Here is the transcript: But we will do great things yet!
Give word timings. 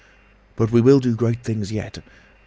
But 0.57 0.71
we 0.71 0.81
will 0.81 0.99
do 0.99 1.15
great 1.15 1.43
things 1.43 1.71
yet! 1.71 1.99